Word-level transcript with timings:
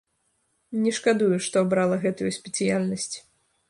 Не 0.85 0.93
шкадую, 0.99 1.29
што 1.49 1.55
абрала 1.67 2.03
гэтую 2.09 2.35
спецыяльнасць. 2.43 3.13